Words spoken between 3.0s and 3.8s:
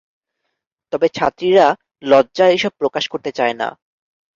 করতে চায় না।